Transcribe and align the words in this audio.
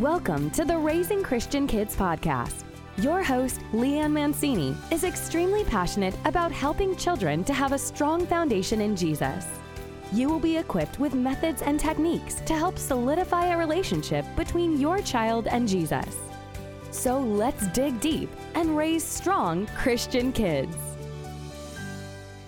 Welcome 0.00 0.50
to 0.50 0.66
the 0.66 0.76
Raising 0.76 1.22
Christian 1.22 1.66
Kids 1.66 1.96
podcast. 1.96 2.64
Your 2.98 3.22
host, 3.22 3.62
Leanne 3.72 4.12
Mancini, 4.12 4.76
is 4.90 5.04
extremely 5.04 5.64
passionate 5.64 6.14
about 6.26 6.52
helping 6.52 6.94
children 6.96 7.42
to 7.44 7.54
have 7.54 7.72
a 7.72 7.78
strong 7.78 8.26
foundation 8.26 8.82
in 8.82 8.94
Jesus. 8.94 9.46
You 10.12 10.28
will 10.28 10.38
be 10.38 10.58
equipped 10.58 11.00
with 11.00 11.14
methods 11.14 11.62
and 11.62 11.80
techniques 11.80 12.42
to 12.44 12.52
help 12.52 12.78
solidify 12.78 13.46
a 13.46 13.56
relationship 13.56 14.26
between 14.36 14.78
your 14.78 15.00
child 15.00 15.46
and 15.46 15.66
Jesus. 15.66 16.14
So 16.90 17.18
let's 17.18 17.66
dig 17.68 17.98
deep 17.98 18.28
and 18.54 18.76
raise 18.76 19.02
strong 19.02 19.66
Christian 19.68 20.30
kids. 20.30 20.76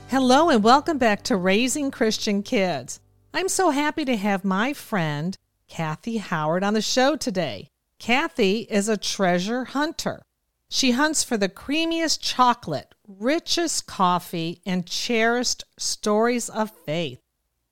Hello, 0.09 0.51
and 0.51 0.63
welcome 0.63 0.99
back 0.99 1.23
to 1.23 1.37
Raising 1.39 1.91
Christian 1.91 2.43
Kids. 2.43 3.01
I'm 3.33 3.49
so 3.49 3.71
happy 3.71 4.05
to 4.05 4.19
have 4.19 4.45
my 4.45 4.75
friend, 4.75 5.35
Kathy 5.69 6.17
Howard 6.17 6.65
on 6.65 6.75
the 6.75 6.83
show 6.83 7.17
today. 7.17 7.69
Kathy 7.99 8.61
is 8.71 8.89
a 8.89 8.97
treasure 8.97 9.67
hunter. 9.67 10.23
She 10.71 10.93
hunts 10.93 11.25
for 11.25 11.37
the 11.37 11.49
creamiest 11.49 12.21
chocolate, 12.21 12.95
richest 13.07 13.87
coffee, 13.87 14.61
and 14.67 14.87
cherished 14.87 15.65
stories 15.79 16.49
of 16.49 16.73
faith. 16.85 17.21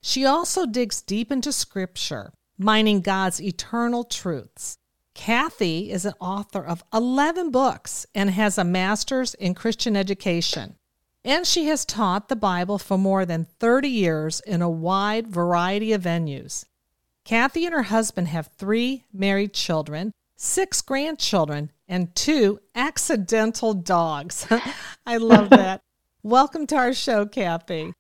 She 0.01 0.25
also 0.25 0.67
digs 0.67 1.03
deep 1.03 1.33
into 1.33 1.53
scripture, 1.53 2.33
mining 2.59 3.01
God's 3.01 3.41
eternal 3.41 4.05
truths. 4.05 4.79
Kathy 5.15 5.91
is 5.91 6.05
an 6.05 6.15
author 6.21 6.65
of 6.65 6.85
11 6.93 7.51
books 7.51 8.07
and 8.15 8.31
has 8.31 8.59
a 8.59 8.65
master's 8.65 9.35
in 9.35 9.55
Christian 9.55 9.97
education. 9.97 10.77
And 11.25 11.47
she 11.47 11.65
has 11.65 11.85
taught 11.85 12.29
the 12.29 12.37
Bible 12.37 12.79
for 12.79 12.97
more 12.97 13.27
than 13.27 13.47
30 13.59 13.89
years 13.89 14.41
in 14.41 14.63
a 14.63 14.71
wide 14.71 15.27
variety 15.27 15.93
of 15.93 16.03
venues. 16.03 16.65
Kathy 17.27 17.67
and 17.67 17.75
her 17.75 17.83
husband 17.83 18.29
have 18.29 18.51
three 18.57 19.03
married 19.13 19.53
children, 19.53 20.13
six 20.37 20.81
grandchildren, 20.81 21.73
and 21.89 22.15
two 22.15 22.61
accidental 22.73 23.75
dogs. 23.75 24.47
I 25.07 25.17
love 25.17 25.51
that. 25.51 25.83
Welcome 26.23 26.69
to 26.69 26.77
our 26.77 26.93
show, 26.93 27.27
Kathy. 27.27 27.93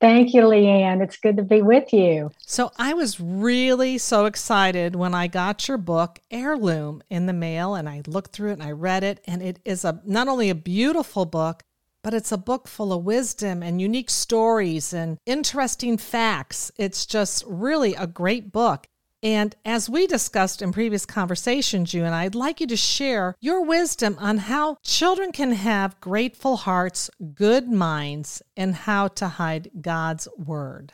Thank 0.00 0.34
you, 0.34 0.42
Leanne. 0.42 1.00
It's 1.00 1.16
good 1.16 1.36
to 1.36 1.44
be 1.44 1.62
with 1.62 1.92
you. 1.92 2.32
So, 2.44 2.72
I 2.76 2.92
was 2.92 3.20
really 3.20 3.98
so 3.98 4.24
excited 4.24 4.96
when 4.96 5.14
I 5.14 5.28
got 5.28 5.68
your 5.68 5.78
book, 5.78 6.18
Heirloom, 6.32 7.04
in 7.08 7.26
the 7.26 7.32
mail, 7.32 7.76
and 7.76 7.88
I 7.88 8.02
looked 8.08 8.32
through 8.32 8.50
it 8.50 8.54
and 8.54 8.64
I 8.64 8.72
read 8.72 9.04
it. 9.04 9.22
And 9.28 9.42
it 9.42 9.60
is 9.64 9.84
a 9.84 10.00
not 10.04 10.26
only 10.26 10.50
a 10.50 10.56
beautiful 10.56 11.24
book, 11.24 11.62
but 12.06 12.14
it's 12.14 12.30
a 12.30 12.38
book 12.38 12.68
full 12.68 12.92
of 12.92 13.02
wisdom 13.02 13.64
and 13.64 13.80
unique 13.80 14.10
stories 14.10 14.92
and 14.92 15.18
interesting 15.26 15.98
facts. 15.98 16.70
It's 16.76 17.04
just 17.04 17.42
really 17.48 17.96
a 17.96 18.06
great 18.06 18.52
book. 18.52 18.86
And 19.24 19.56
as 19.64 19.90
we 19.90 20.06
discussed 20.06 20.62
in 20.62 20.70
previous 20.70 21.04
conversations, 21.04 21.92
you 21.92 22.04
and 22.04 22.14
I, 22.14 22.22
I'd 22.22 22.36
like 22.36 22.60
you 22.60 22.68
to 22.68 22.76
share 22.76 23.34
your 23.40 23.64
wisdom 23.64 24.16
on 24.20 24.38
how 24.38 24.76
children 24.84 25.32
can 25.32 25.50
have 25.50 26.00
grateful 26.00 26.58
hearts, 26.58 27.10
good 27.34 27.68
minds, 27.68 28.40
and 28.56 28.76
how 28.76 29.08
to 29.08 29.26
hide 29.26 29.72
God's 29.80 30.28
word. 30.38 30.92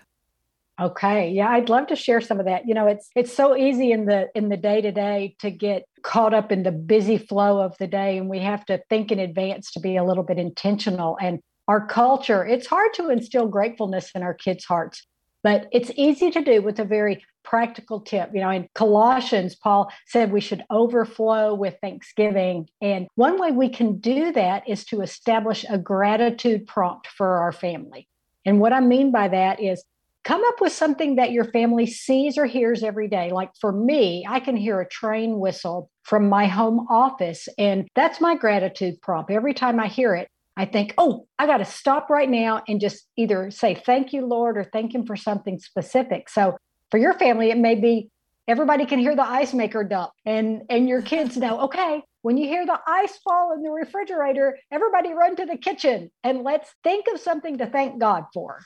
Okay. 0.80 1.30
Yeah, 1.30 1.50
I'd 1.50 1.68
love 1.68 1.88
to 1.88 1.96
share 1.96 2.20
some 2.20 2.40
of 2.40 2.46
that. 2.46 2.66
You 2.66 2.74
know, 2.74 2.86
it's 2.86 3.10
it's 3.14 3.32
so 3.32 3.54
easy 3.56 3.92
in 3.92 4.06
the 4.06 4.28
in 4.34 4.48
the 4.48 4.56
day-to-day 4.56 5.36
to 5.40 5.50
get 5.50 5.84
caught 6.02 6.32
up 6.34 6.50
in 6.50 6.62
the 6.62 6.72
busy 6.72 7.18
flow 7.18 7.60
of 7.60 7.76
the 7.78 7.86
day 7.86 8.18
and 8.18 8.28
we 8.28 8.38
have 8.40 8.64
to 8.66 8.82
think 8.88 9.12
in 9.12 9.18
advance 9.18 9.70
to 9.72 9.80
be 9.80 9.96
a 9.96 10.04
little 10.04 10.24
bit 10.24 10.38
intentional 10.38 11.18
and 11.20 11.40
our 11.68 11.86
culture, 11.86 12.44
it's 12.44 12.66
hard 12.66 12.92
to 12.94 13.10
instill 13.10 13.46
gratefulness 13.46 14.10
in 14.14 14.22
our 14.22 14.34
kids' 14.34 14.64
hearts, 14.64 15.06
but 15.42 15.68
it's 15.72 15.92
easy 15.96 16.30
to 16.30 16.42
do 16.42 16.60
with 16.60 16.78
a 16.80 16.84
very 16.84 17.24
practical 17.44 18.00
tip. 18.00 18.30
You 18.34 18.40
know, 18.40 18.50
in 18.50 18.68
Colossians, 18.74 19.54
Paul 19.54 19.92
said 20.06 20.32
we 20.32 20.40
should 20.40 20.64
overflow 20.70 21.54
with 21.54 21.76
thanksgiving. 21.80 22.68
And 22.80 23.06
one 23.14 23.38
way 23.38 23.50
we 23.52 23.68
can 23.68 23.98
do 23.98 24.32
that 24.32 24.68
is 24.68 24.84
to 24.86 25.02
establish 25.02 25.64
a 25.68 25.78
gratitude 25.78 26.66
prompt 26.66 27.06
for 27.06 27.38
our 27.38 27.52
family. 27.52 28.08
And 28.44 28.60
what 28.60 28.72
I 28.72 28.80
mean 28.80 29.12
by 29.12 29.28
that 29.28 29.60
is 29.60 29.84
come 30.24 30.42
up 30.44 30.60
with 30.60 30.72
something 30.72 31.16
that 31.16 31.32
your 31.32 31.44
family 31.44 31.86
sees 31.86 32.38
or 32.38 32.46
hears 32.46 32.82
every 32.82 33.08
day. 33.08 33.30
Like 33.30 33.50
for 33.60 33.72
me, 33.72 34.24
I 34.28 34.40
can 34.40 34.56
hear 34.56 34.80
a 34.80 34.88
train 34.88 35.38
whistle 35.38 35.90
from 36.04 36.28
my 36.28 36.46
home 36.46 36.86
office, 36.90 37.48
and 37.58 37.88
that's 37.94 38.20
my 38.20 38.36
gratitude 38.36 39.00
prompt. 39.00 39.30
Every 39.30 39.54
time 39.54 39.80
I 39.80 39.88
hear 39.88 40.14
it, 40.14 40.28
I 40.56 40.66
think, 40.66 40.94
oh, 40.98 41.26
I 41.38 41.46
got 41.46 41.58
to 41.58 41.64
stop 41.64 42.10
right 42.10 42.28
now 42.28 42.62
and 42.68 42.80
just 42.80 43.06
either 43.16 43.50
say 43.50 43.74
thank 43.74 44.12
you, 44.12 44.26
Lord, 44.26 44.58
or 44.58 44.64
thank 44.64 44.94
Him 44.94 45.06
for 45.06 45.16
something 45.16 45.58
specific. 45.58 46.28
So 46.28 46.56
for 46.90 46.98
your 46.98 47.14
family, 47.14 47.50
it 47.50 47.58
may 47.58 47.74
be 47.74 48.10
everybody 48.46 48.84
can 48.84 48.98
hear 48.98 49.16
the 49.16 49.26
ice 49.26 49.54
maker 49.54 49.82
dump, 49.82 50.12
and 50.26 50.62
and 50.68 50.88
your 50.88 51.02
kids 51.02 51.36
know, 51.36 51.62
okay, 51.62 52.02
when 52.22 52.36
you 52.36 52.46
hear 52.46 52.64
the 52.64 52.78
ice 52.86 53.18
fall 53.24 53.52
in 53.52 53.62
the 53.62 53.70
refrigerator, 53.70 54.58
everybody 54.70 55.12
run 55.12 55.36
to 55.36 55.46
the 55.46 55.56
kitchen 55.56 56.10
and 56.22 56.42
let's 56.42 56.72
think 56.84 57.06
of 57.12 57.20
something 57.20 57.58
to 57.58 57.66
thank 57.66 57.98
God 57.98 58.24
for. 58.32 58.60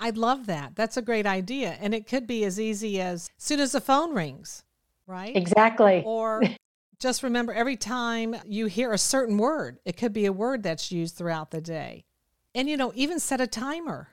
I'd 0.00 0.16
love 0.16 0.46
that. 0.46 0.76
That's 0.76 0.96
a 0.96 1.02
great 1.02 1.26
idea. 1.26 1.76
And 1.80 1.94
it 1.94 2.06
could 2.06 2.26
be 2.26 2.44
as 2.44 2.60
easy 2.60 3.00
as 3.00 3.30
soon 3.36 3.60
as 3.60 3.72
the 3.72 3.80
phone 3.80 4.14
rings, 4.14 4.64
right? 5.06 5.34
Exactly. 5.36 6.02
Or 6.04 6.42
just 6.98 7.22
remember 7.22 7.52
every 7.52 7.76
time 7.76 8.36
you 8.46 8.66
hear 8.66 8.92
a 8.92 8.98
certain 8.98 9.38
word, 9.38 9.78
it 9.84 9.96
could 9.96 10.12
be 10.12 10.26
a 10.26 10.32
word 10.32 10.62
that's 10.62 10.92
used 10.92 11.16
throughout 11.16 11.50
the 11.50 11.60
day. 11.60 12.04
And, 12.54 12.68
you 12.68 12.76
know, 12.76 12.92
even 12.94 13.20
set 13.20 13.40
a 13.40 13.46
timer. 13.46 14.08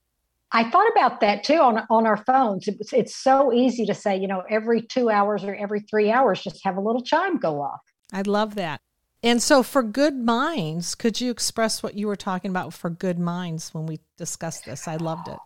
I 0.51 0.69
thought 0.69 0.90
about 0.91 1.19
that 1.22 1.44
too 1.44 1.57
on, 1.57 1.84
on 1.90 2.06
our 2.06 2.18
phones. 2.18 2.68
It's, 2.68 2.94
it's 2.94 3.16
so 3.16 3.51
easy 3.51 3.85
to 3.85 3.94
say, 3.94 4.18
you 4.18 4.28
know, 4.28 4.44
every 4.50 4.81
two 4.81 5.09
hours 5.09 5.44
or 5.44 5.56
every 5.56 5.81
three 5.81 6.12
hours, 6.12 6.41
just 6.41 6.63
have 6.63 6.78
a 6.78 6.81
little 6.81 7.01
chime 7.01 7.38
go 7.38 7.62
off. 7.62 7.81
I 8.13 8.22
love 8.22 8.56
that. 8.56 8.79
And 9.24 9.41
so, 9.41 9.63
for 9.63 9.81
good 9.81 10.16
minds, 10.16 10.94
could 10.94 11.19
you 11.19 11.31
express 11.31 11.81
what 11.81 11.95
you 11.95 12.06
were 12.06 12.16
talking 12.16 12.51
about 12.51 12.74
for 12.74 12.91
good 12.91 13.18
minds 13.18 13.74
when 13.74 13.88
we 13.88 14.00
discussed 14.18 14.66
this? 14.66 14.88
I 14.88 14.97
loved 14.97 15.28
it 15.28 15.40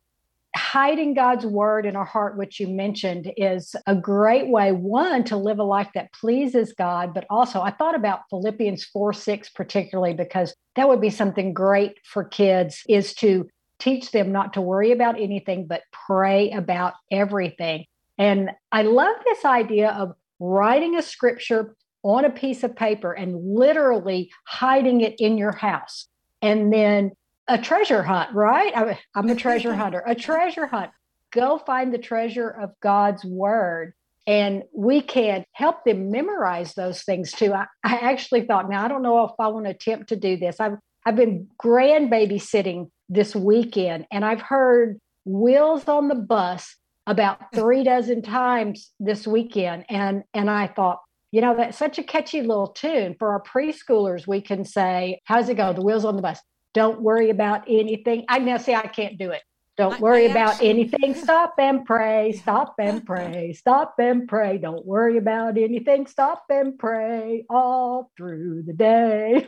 hiding 0.72 1.16
God's 1.16 1.48
word 1.48 1.88
in 1.88 1.96
our 1.96 2.06
heart, 2.06 2.38
which 2.38 2.60
you 2.60 2.68
mentioned, 2.68 3.32
is 3.38 3.76
a 3.88 3.96
great 3.96 4.50
way, 4.50 4.72
one, 4.72 5.24
to 5.24 5.36
live 5.36 5.58
a 5.58 5.64
life 5.64 5.90
that 5.96 6.14
pleases 6.14 6.74
God, 6.74 7.12
but 7.12 7.26
also 7.28 7.62
I 7.62 7.72
thought 7.72 7.96
about 7.96 8.22
Philippians 8.30 8.86
4 8.86 9.12
6 9.12 9.50
particularly, 9.50 10.14
because 10.14 10.54
that 10.76 10.88
would 10.88 11.02
be 11.02 11.10
something 11.10 11.54
great 11.54 11.94
for 12.06 12.24
kids 12.24 12.84
is 12.88 13.16
to 13.16 13.50
teach 13.80 14.12
them 14.12 14.32
not 14.32 14.54
to 14.54 14.62
worry 14.62 14.92
about 14.92 15.20
anything, 15.20 15.66
but 15.66 15.82
pray 16.08 16.52
about 16.52 16.94
everything. 17.10 17.86
And 18.20 18.52
I 18.72 18.84
love 18.84 19.16
this 19.26 19.46
idea 19.46 19.90
of 19.90 20.12
writing 20.40 20.96
a 20.96 21.02
scripture 21.02 21.76
on 22.04 22.26
a 22.26 22.30
piece 22.30 22.64
of 22.64 22.76
paper 22.76 23.12
and 23.12 23.56
literally 23.56 24.30
hiding 24.46 25.02
it 25.02 25.16
in 25.18 25.36
your 25.36 25.54
house. 25.54 26.08
And 26.44 26.72
then 26.72 27.14
a 27.50 27.58
treasure 27.58 28.04
hunt, 28.04 28.34
right? 28.34 28.72
I, 28.76 29.00
I'm 29.16 29.30
a 29.30 29.36
treasure 29.36 29.74
hunter, 29.76 30.04
a 30.06 30.16
treasure 30.16 30.68
hunt. 30.68 30.92
Go 31.32 31.58
find 31.58 31.94
the 31.94 31.98
treasure 31.98 32.50
of 32.50 32.72
God's 32.82 33.26
word. 33.26 33.94
And 34.28 34.64
we 34.76 35.02
can 35.02 35.44
help 35.54 35.84
them 35.86 36.12
memorize 36.12 36.76
those 36.76 37.02
things 37.02 37.32
too. 37.32 37.54
I, 37.54 37.66
I 37.84 37.98
actually 37.98 38.42
thought, 38.42 38.70
now 38.70 38.86
I 38.86 38.88
don't 38.88 39.02
know 39.02 39.24
if 39.24 39.32
I 39.40 39.48
want 39.48 39.66
to 39.66 39.72
attempt 39.72 40.10
to 40.10 40.16
do 40.16 40.38
this. 40.38 40.60
I've 40.60 40.78
I've 41.06 41.16
been 41.16 41.48
grand 41.58 42.12
babysitting 42.12 42.90
this 43.08 43.36
weekend 43.36 44.06
and 44.12 44.24
I've 44.24 44.42
heard 44.42 45.00
wheels 45.26 45.88
on 45.88 46.08
the 46.08 46.16
bus 46.16 46.76
about 47.08 47.40
three 47.56 47.84
dozen 47.84 48.22
times 48.22 48.92
this 49.00 49.26
weekend. 49.26 49.86
And 49.90 50.24
and 50.34 50.50
I 50.50 50.68
thought, 50.68 51.00
you 51.32 51.42
know, 51.42 51.56
that's 51.56 51.78
such 51.78 51.98
a 51.98 52.04
catchy 52.04 52.42
little 52.42 52.68
tune. 52.68 53.16
For 53.18 53.30
our 53.30 53.42
preschoolers, 53.42 54.28
we 54.28 54.42
can 54.42 54.66
say, 54.66 55.22
how's 55.26 55.50
it 55.50 55.56
go? 55.56 55.74
The 55.74 55.82
wheels 55.82 56.06
on 56.06 56.16
the 56.16 56.22
bus. 56.22 56.40
Don't 56.74 57.02
worry 57.02 57.30
about 57.30 57.64
anything. 57.68 58.26
I 58.30 58.40
now 58.40 58.58
say 58.58 58.76
I 58.76 58.88
can't 58.88 59.18
do 59.18 59.32
it. 59.32 59.42
Don't 59.78 60.00
worry 60.02 60.26
I, 60.26 60.28
I 60.28 60.32
about 60.32 60.50
actually... 60.56 60.70
anything. 60.70 61.16
Stop 61.24 61.54
and 61.58 61.86
pray. 61.86 62.34
Stop 62.34 62.76
and 62.80 63.06
pray. 63.06 63.54
Stop 63.54 63.96
and 63.98 64.28
pray. 64.28 64.58
Don't 64.58 64.86
worry 64.86 65.18
about 65.18 65.58
anything. 65.58 66.06
Stop 66.06 66.44
and 66.50 66.78
pray 66.78 67.46
all 67.50 68.12
through 68.18 68.64
the 68.64 68.74
day. 68.74 69.48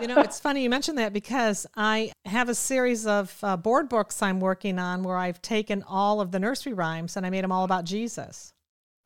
you 0.00 0.08
know, 0.08 0.18
it's 0.18 0.40
funny 0.40 0.62
you 0.62 0.68
mentioned 0.68 0.98
that 0.98 1.12
because 1.12 1.66
I 1.76 2.12
have 2.24 2.48
a 2.48 2.54
series 2.54 3.06
of 3.06 3.38
uh, 3.42 3.56
board 3.56 3.88
books 3.88 4.20
I'm 4.20 4.40
working 4.40 4.78
on 4.78 5.02
where 5.02 5.16
I've 5.16 5.40
taken 5.40 5.82
all 5.84 6.20
of 6.20 6.32
the 6.32 6.38
nursery 6.38 6.72
rhymes 6.72 7.16
and 7.16 7.24
I 7.24 7.30
made 7.30 7.44
them 7.44 7.52
all 7.52 7.64
about 7.64 7.84
Jesus. 7.84 8.52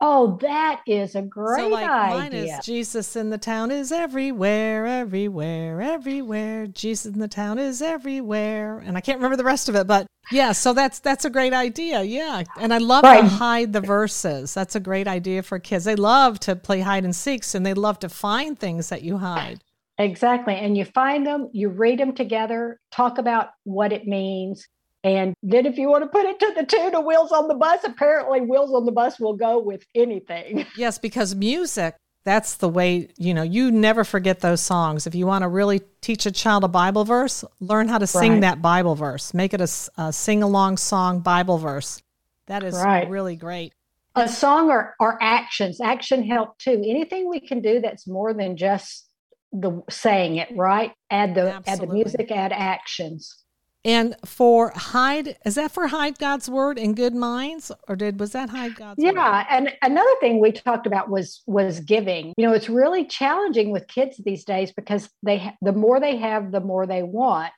Oh, 0.01 0.37
that 0.41 0.81
is 0.85 1.15
a 1.15 1.21
great 1.21 1.61
so 1.61 1.67
like 1.69 1.89
idea. 1.89 2.17
Mine 2.17 2.33
is 2.33 2.65
Jesus 2.65 3.15
in 3.15 3.29
the 3.29 3.37
town 3.37 3.71
is 3.71 3.91
everywhere, 3.91 4.85
everywhere, 4.85 5.81
everywhere. 5.81 6.67
Jesus 6.67 7.13
in 7.13 7.19
the 7.19 7.27
town 7.27 7.57
is 7.57 7.81
everywhere, 7.81 8.79
and 8.79 8.97
I 8.97 9.01
can't 9.01 9.17
remember 9.17 9.37
the 9.37 9.45
rest 9.45 9.69
of 9.69 9.75
it, 9.75 9.87
but 9.87 10.05
yeah. 10.29 10.51
So 10.51 10.73
that's 10.73 10.99
that's 10.99 11.23
a 11.23 11.29
great 11.29 11.53
idea. 11.53 12.03
Yeah, 12.03 12.43
and 12.59 12.73
I 12.73 12.79
love 12.79 13.03
right. 13.03 13.21
to 13.21 13.27
hide 13.27 13.71
the 13.71 13.81
verses. 13.81 14.53
That's 14.53 14.75
a 14.75 14.79
great 14.81 15.07
idea 15.07 15.41
for 15.41 15.57
kids. 15.57 15.85
They 15.85 15.95
love 15.95 16.39
to 16.41 16.55
play 16.55 16.81
hide 16.81 17.05
and 17.05 17.15
seeks, 17.15 17.55
and 17.55 17.65
they 17.65 17.73
love 17.73 17.99
to 17.99 18.09
find 18.09 18.59
things 18.59 18.89
that 18.89 19.03
you 19.03 19.17
hide. 19.19 19.63
Exactly, 19.99 20.55
and 20.55 20.75
you 20.75 20.85
find 20.85 21.25
them, 21.25 21.49
you 21.53 21.69
read 21.69 21.99
them 21.99 22.13
together, 22.13 22.79
talk 22.91 23.19
about 23.19 23.49
what 23.63 23.93
it 23.93 24.07
means, 24.07 24.67
and 25.03 25.33
then 25.43 25.65
if 25.65 25.77
you 25.77 25.89
want 25.89 26.03
to 26.03 26.09
put 26.09 26.25
it 26.25 26.39
to 26.39 26.53
the 26.55 26.65
tune 26.65 26.95
of 26.95 27.05
Wheels 27.05 27.31
on 27.31 27.47
the 27.47 27.55
Bus, 27.55 27.83
apparently 27.83 28.41
Wheels 28.41 28.73
on 28.73 28.85
the 28.85 28.91
Bus 28.91 29.19
will 29.19 29.35
go 29.35 29.59
with 29.59 29.85
anything. 29.95 30.65
Yes, 30.75 30.97
because 30.97 31.35
music 31.35 31.95
that's 32.23 32.55
the 32.55 32.69
way, 32.69 33.09
you 33.17 33.33
know, 33.33 33.43
you 33.43 33.69
never 33.69 34.03
forget 34.03 34.39
those 34.39 34.61
songs. 34.61 35.05
If 35.05 35.13
you 35.13 35.27
want 35.27 35.41
to 35.41 35.49
really 35.49 35.81
teach 36.01 36.25
a 36.25 36.31
child 36.31 36.63
a 36.63 36.69
Bible 36.69 37.03
verse, 37.03 37.43
learn 37.59 37.89
how 37.89 37.97
to 37.97 38.07
sing 38.07 38.33
right. 38.33 38.41
that 38.41 38.61
Bible 38.61 38.95
verse. 38.95 39.33
Make 39.33 39.53
it 39.53 39.59
a, 39.59 39.69
a 39.97 40.13
sing 40.13 40.41
along 40.41 40.77
song 40.77 41.19
Bible 41.19 41.57
verse. 41.57 42.01
That 42.47 42.63
is 42.63 42.75
right. 42.75 43.09
really 43.09 43.35
great. 43.35 43.73
A 44.15 44.29
song 44.29 44.69
or, 44.69 44.95
or 44.99 45.21
actions. 45.21 45.81
Action 45.81 46.23
help 46.23 46.57
too. 46.59 46.81
Anything 46.85 47.29
we 47.29 47.39
can 47.39 47.61
do 47.61 47.81
that's 47.81 48.07
more 48.07 48.33
than 48.33 48.55
just 48.55 49.09
the 49.51 49.81
saying 49.89 50.37
it, 50.37 50.49
right? 50.55 50.93
Add 51.09 51.35
the 51.35 51.55
Absolutely. 51.55 51.71
add 51.71 51.79
the 51.79 51.93
music, 51.93 52.31
add 52.31 52.53
actions. 52.53 53.42
And 53.85 54.15
for 54.25 54.71
hide, 54.75 55.37
is 55.45 55.55
that 55.55 55.71
for 55.71 55.87
hide 55.87 56.17
God's 56.17 56.49
word 56.49 56.77
in 56.79 56.93
good 56.93 57.13
minds, 57.13 57.71
or 57.87 57.97
did 57.97 58.19
was 58.19 58.31
that 58.31 58.49
hide 58.49 58.75
God's 58.75 59.03
yeah, 59.03 59.09
word? 59.09 59.15
Yeah, 59.17 59.45
and 59.49 59.73
another 59.81 60.15
thing 60.21 60.39
we 60.39 60.53
talked 60.53 60.87
about 60.87 61.09
was 61.09 61.43
was 61.47 61.81
giving. 61.81 62.33
You 62.37 62.47
know, 62.47 62.53
it's 62.53 62.69
really 62.69 63.05
challenging 63.05 63.71
with 63.71 63.87
kids 63.87 64.21
these 64.23 64.45
days 64.45 64.71
because 64.71 65.09
they 65.21 65.53
the 65.61 65.73
more 65.73 65.99
they 65.99 66.15
have, 66.17 66.51
the 66.51 66.61
more 66.61 66.87
they 66.87 67.03
want. 67.03 67.51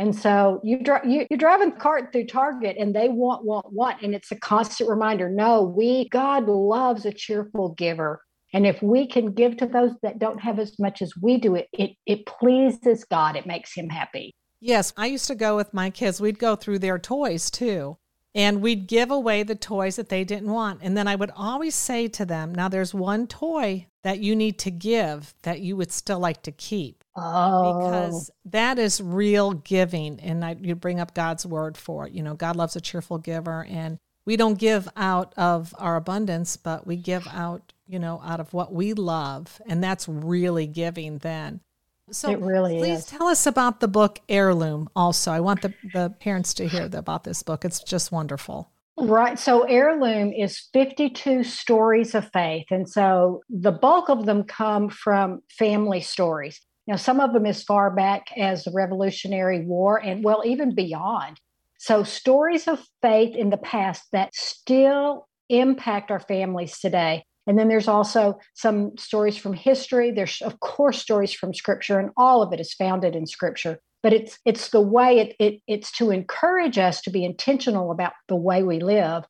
And 0.00 0.14
so 0.14 0.60
you, 0.62 0.80
drive 0.80 1.04
you 1.04 1.26
you're 1.30 1.38
driving 1.38 1.70
the 1.70 1.76
cart 1.76 2.12
through 2.12 2.26
Target, 2.26 2.76
and 2.76 2.94
they 2.94 3.08
want, 3.08 3.44
want, 3.44 3.72
want, 3.72 4.02
and 4.02 4.14
it's 4.14 4.32
a 4.32 4.36
constant 4.36 4.90
reminder. 4.90 5.28
No, 5.28 5.62
we 5.62 6.08
God 6.08 6.48
loves 6.48 7.06
a 7.06 7.12
cheerful 7.12 7.74
giver. 7.74 8.20
And 8.52 8.66
if 8.66 8.82
we 8.82 9.06
can 9.06 9.32
give 9.32 9.58
to 9.58 9.66
those 9.66 9.92
that 10.02 10.18
don't 10.18 10.40
have 10.40 10.58
as 10.58 10.78
much 10.78 11.02
as 11.02 11.12
we 11.20 11.38
do, 11.38 11.54
it, 11.54 11.68
it, 11.72 11.90
it 12.06 12.26
pleases 12.26 13.04
God. 13.04 13.36
It 13.36 13.46
makes 13.46 13.74
him 13.74 13.90
happy. 13.90 14.34
Yes, 14.60 14.92
I 14.96 15.06
used 15.06 15.26
to 15.28 15.34
go 15.34 15.56
with 15.56 15.74
my 15.74 15.90
kids. 15.90 16.20
We'd 16.20 16.38
go 16.38 16.56
through 16.56 16.80
their 16.80 16.98
toys 16.98 17.50
too. 17.50 17.98
And 18.34 18.60
we'd 18.60 18.86
give 18.86 19.10
away 19.10 19.42
the 19.42 19.54
toys 19.54 19.96
that 19.96 20.10
they 20.10 20.22
didn't 20.22 20.52
want. 20.52 20.80
And 20.82 20.96
then 20.96 21.08
I 21.08 21.16
would 21.16 21.32
always 21.34 21.74
say 21.74 22.08
to 22.08 22.26
them, 22.26 22.54
now 22.54 22.68
there's 22.68 22.94
one 22.94 23.26
toy 23.26 23.86
that 24.04 24.20
you 24.20 24.36
need 24.36 24.58
to 24.60 24.70
give 24.70 25.34
that 25.42 25.60
you 25.60 25.76
would 25.76 25.90
still 25.90 26.20
like 26.20 26.42
to 26.42 26.52
keep. 26.52 27.02
Oh. 27.16 27.80
Because 27.80 28.30
that 28.44 28.78
is 28.78 29.00
real 29.00 29.52
giving. 29.54 30.20
And 30.20 30.44
I, 30.44 30.56
you 30.60 30.76
bring 30.76 31.00
up 31.00 31.14
God's 31.14 31.46
word 31.46 31.76
for 31.76 32.06
it. 32.06 32.12
You 32.12 32.22
know, 32.22 32.34
God 32.34 32.54
loves 32.54 32.76
a 32.76 32.80
cheerful 32.80 33.18
giver. 33.18 33.64
And 33.64 33.98
we 34.24 34.36
don't 34.36 34.58
give 34.58 34.88
out 34.94 35.32
of 35.36 35.74
our 35.78 35.96
abundance, 35.96 36.56
but 36.56 36.86
we 36.86 36.96
give 36.96 37.26
out, 37.28 37.72
you 37.88 37.98
know, 37.98 38.20
out 38.22 38.40
of 38.40 38.52
what 38.52 38.72
we 38.72 38.92
love. 38.92 39.60
And 39.66 39.82
that's 39.82 40.06
really 40.06 40.66
giving 40.66 41.18
then. 41.18 41.60
So 42.10 42.30
it 42.30 42.40
really 42.40 42.78
please 42.78 43.00
is. 43.00 43.06
tell 43.06 43.26
us 43.26 43.46
about 43.46 43.80
the 43.80 43.88
book 43.88 44.20
Heirloom 44.28 44.88
also. 44.96 45.30
I 45.32 45.40
want 45.40 45.62
the, 45.62 45.72
the 45.92 46.10
parents 46.20 46.54
to 46.54 46.68
hear 46.68 46.88
about 46.92 47.24
this 47.24 47.42
book. 47.42 47.64
It's 47.64 47.80
just 47.80 48.12
wonderful. 48.12 48.70
Right. 48.96 49.38
So 49.38 49.62
Heirloom 49.62 50.32
is 50.32 50.68
52 50.72 51.44
stories 51.44 52.14
of 52.14 52.30
faith. 52.32 52.66
And 52.70 52.88
so 52.88 53.42
the 53.48 53.70
bulk 53.70 54.08
of 54.08 54.26
them 54.26 54.42
come 54.44 54.88
from 54.90 55.40
family 55.56 56.00
stories. 56.00 56.60
Now, 56.88 56.96
some 56.96 57.20
of 57.20 57.34
them 57.34 57.44
as 57.44 57.62
far 57.62 57.90
back 57.90 58.28
as 58.36 58.64
the 58.64 58.72
Revolutionary 58.72 59.64
War 59.66 60.02
and, 60.02 60.24
well, 60.24 60.42
even 60.44 60.74
beyond. 60.74 61.38
So, 61.78 62.02
stories 62.02 62.66
of 62.66 62.82
faith 63.02 63.36
in 63.36 63.50
the 63.50 63.58
past 63.58 64.04
that 64.12 64.34
still 64.34 65.28
impact 65.50 66.10
our 66.10 66.18
families 66.18 66.78
today. 66.78 67.24
And 67.48 67.58
then 67.58 67.68
there's 67.68 67.88
also 67.88 68.38
some 68.54 68.96
stories 68.98 69.36
from 69.36 69.54
history. 69.54 70.12
There's, 70.12 70.40
of 70.42 70.60
course, 70.60 71.00
stories 71.00 71.32
from 71.32 71.54
scripture, 71.54 71.98
and 71.98 72.10
all 72.16 72.42
of 72.42 72.52
it 72.52 72.60
is 72.60 72.74
founded 72.74 73.16
in 73.16 73.26
scripture. 73.26 73.80
But 74.02 74.12
it's 74.12 74.38
it's 74.44 74.68
the 74.68 74.80
way 74.80 75.18
it, 75.18 75.36
it 75.40 75.60
it's 75.66 75.90
to 75.98 76.10
encourage 76.10 76.78
us 76.78 77.00
to 77.02 77.10
be 77.10 77.24
intentional 77.24 77.90
about 77.90 78.12
the 78.28 78.36
way 78.36 78.62
we 78.62 78.78
live. 78.78 79.24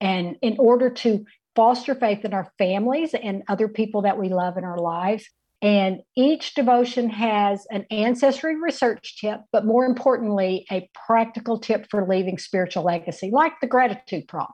And 0.00 0.36
in 0.40 0.56
order 0.58 0.88
to 0.88 1.26
foster 1.54 1.94
faith 1.94 2.24
in 2.24 2.32
our 2.32 2.52
families 2.58 3.14
and 3.14 3.42
other 3.48 3.68
people 3.68 4.02
that 4.02 4.18
we 4.18 4.28
love 4.28 4.56
in 4.56 4.64
our 4.64 4.78
lives. 4.78 5.28
And 5.62 6.00
each 6.14 6.54
devotion 6.54 7.08
has 7.08 7.66
an 7.70 7.86
ancestry 7.90 8.60
research 8.60 9.18
tip, 9.20 9.40
but 9.50 9.64
more 9.64 9.86
importantly, 9.86 10.66
a 10.70 10.90
practical 11.06 11.58
tip 11.58 11.86
for 11.90 12.06
leaving 12.06 12.38
spiritual 12.38 12.84
legacy, 12.84 13.30
like 13.32 13.52
the 13.60 13.66
gratitude 13.66 14.28
prompt. 14.28 14.52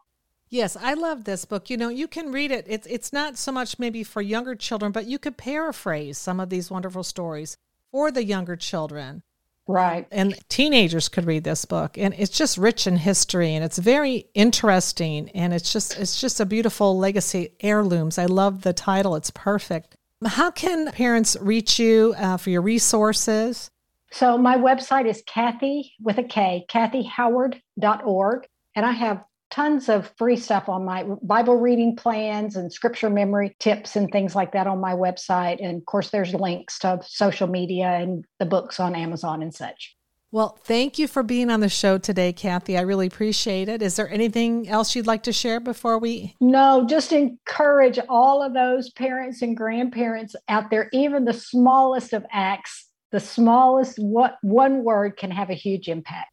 Yes, 0.50 0.76
I 0.76 0.94
love 0.94 1.24
this 1.24 1.44
book. 1.44 1.70
You 1.70 1.76
know, 1.76 1.88
you 1.88 2.08
can 2.08 2.32
read 2.32 2.50
it. 2.50 2.66
It's 2.68 2.86
it's 2.88 3.12
not 3.12 3.38
so 3.38 3.52
much 3.52 3.78
maybe 3.78 4.02
for 4.02 4.20
younger 4.20 4.56
children, 4.56 4.90
but 4.90 5.06
you 5.06 5.18
could 5.18 5.36
paraphrase 5.36 6.18
some 6.18 6.40
of 6.40 6.50
these 6.50 6.70
wonderful 6.70 7.04
stories 7.04 7.56
for 7.92 8.10
the 8.10 8.24
younger 8.24 8.56
children. 8.56 9.22
Right. 9.68 10.08
And 10.10 10.36
teenagers 10.48 11.08
could 11.08 11.26
read 11.26 11.44
this 11.44 11.64
book 11.64 11.96
and 11.96 12.12
it's 12.18 12.36
just 12.36 12.58
rich 12.58 12.88
in 12.88 12.96
history 12.96 13.54
and 13.54 13.64
it's 13.64 13.78
very 13.78 14.26
interesting 14.34 15.28
and 15.30 15.54
it's 15.54 15.72
just 15.72 15.96
it's 15.96 16.20
just 16.20 16.40
a 16.40 16.46
beautiful 16.46 16.98
legacy 16.98 17.50
heirlooms. 17.60 18.18
I 18.18 18.26
love 18.26 18.62
the 18.62 18.72
title. 18.72 19.14
It's 19.14 19.30
perfect. 19.30 19.96
How 20.26 20.50
can 20.50 20.90
parents 20.90 21.36
reach 21.40 21.78
you 21.78 22.14
uh, 22.18 22.36
for 22.36 22.50
your 22.50 22.62
resources? 22.62 23.70
So 24.10 24.36
my 24.36 24.56
website 24.56 25.08
is 25.08 25.22
Kathy 25.26 25.92
with 26.00 26.18
a 26.18 26.24
K, 26.24 26.66
kathyhoward.org. 26.68 28.48
And 28.76 28.86
I 28.86 28.92
have 28.92 29.24
tons 29.50 29.88
of 29.88 30.12
free 30.16 30.36
stuff 30.36 30.68
on 30.68 30.84
my 30.84 31.04
Bible 31.22 31.56
reading 31.56 31.96
plans 31.96 32.56
and 32.56 32.72
scripture 32.72 33.10
memory 33.10 33.56
tips 33.58 33.96
and 33.96 34.10
things 34.10 34.34
like 34.34 34.52
that 34.52 34.66
on 34.66 34.80
my 34.80 34.92
website. 34.92 35.58
And 35.62 35.78
of 35.78 35.86
course, 35.86 36.10
there's 36.10 36.34
links 36.34 36.78
to 36.80 37.00
social 37.04 37.48
media 37.48 37.86
and 37.86 38.24
the 38.38 38.46
books 38.46 38.80
on 38.80 38.94
Amazon 38.94 39.42
and 39.42 39.54
such. 39.54 39.96
Well, 40.32 40.56
thank 40.62 40.96
you 40.96 41.08
for 41.08 41.24
being 41.24 41.50
on 41.50 41.58
the 41.58 41.68
show 41.68 41.98
today, 41.98 42.32
Kathy. 42.32 42.78
I 42.78 42.82
really 42.82 43.08
appreciate 43.08 43.68
it. 43.68 43.82
Is 43.82 43.96
there 43.96 44.08
anything 44.08 44.68
else 44.68 44.94
you'd 44.94 45.08
like 45.08 45.24
to 45.24 45.32
share 45.32 45.58
before 45.58 45.98
we? 45.98 46.36
No, 46.40 46.86
just 46.88 47.10
encourage 47.10 47.98
all 48.08 48.40
of 48.40 48.54
those 48.54 48.90
parents 48.90 49.42
and 49.42 49.56
grandparents 49.56 50.36
out 50.48 50.70
there, 50.70 50.88
even 50.92 51.24
the 51.24 51.32
smallest 51.32 52.12
of 52.12 52.24
acts, 52.30 52.86
the 53.10 53.18
smallest 53.18 53.98
what 53.98 54.36
one 54.42 54.84
word 54.84 55.16
can 55.16 55.32
have 55.32 55.50
a 55.50 55.54
huge 55.54 55.88
impact. 55.88 56.30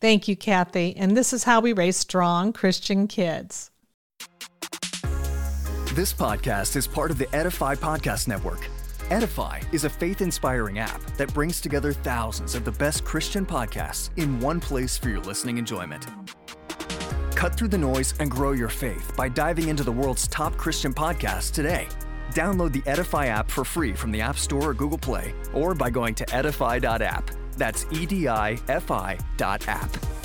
Thank 0.00 0.28
you, 0.28 0.36
Kathy. 0.36 0.96
And 0.96 1.16
this 1.16 1.32
is 1.32 1.44
how 1.44 1.60
we 1.60 1.72
raise 1.72 1.96
strong 1.96 2.52
Christian 2.52 3.06
kids. 3.08 3.70
This 5.94 6.12
podcast 6.12 6.76
is 6.76 6.86
part 6.86 7.10
of 7.10 7.16
the 7.16 7.34
Edify 7.34 7.74
Podcast 7.74 8.28
Network. 8.28 8.68
Edify 9.08 9.60
is 9.72 9.84
a 9.84 9.90
faith 9.90 10.20
inspiring 10.20 10.78
app 10.78 11.00
that 11.16 11.32
brings 11.32 11.60
together 11.60 11.92
thousands 11.92 12.54
of 12.54 12.64
the 12.64 12.72
best 12.72 13.04
Christian 13.04 13.46
podcasts 13.46 14.10
in 14.16 14.38
one 14.40 14.60
place 14.60 14.98
for 14.98 15.08
your 15.08 15.20
listening 15.20 15.58
enjoyment. 15.58 16.06
Cut 17.34 17.56
through 17.56 17.68
the 17.68 17.78
noise 17.78 18.14
and 18.18 18.30
grow 18.30 18.52
your 18.52 18.68
faith 18.68 19.12
by 19.16 19.28
diving 19.28 19.68
into 19.68 19.84
the 19.84 19.92
world's 19.92 20.26
top 20.28 20.56
Christian 20.56 20.92
podcasts 20.92 21.52
today. 21.52 21.86
Download 22.32 22.72
the 22.72 22.82
Edify 22.84 23.26
app 23.26 23.50
for 23.50 23.64
free 23.64 23.94
from 23.94 24.10
the 24.10 24.20
App 24.20 24.36
Store 24.36 24.70
or 24.70 24.74
Google 24.74 24.98
Play, 24.98 25.32
or 25.54 25.74
by 25.74 25.88
going 25.88 26.14
to 26.16 26.34
edify.app. 26.34 27.30
That's 27.56 27.86
E 27.90 28.06
D 28.06 28.28
I 28.28 28.58
F 28.68 28.90
I 28.90 29.18
dot 29.36 29.66
app. 29.68 30.15